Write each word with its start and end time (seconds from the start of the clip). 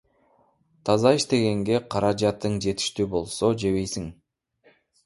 Таза 0.89 1.11
иштегенге 1.17 1.77
каражатың 1.97 2.59
жетиштүү 2.67 3.09
болсо, 3.17 3.53
жебейсиң. 3.67 4.15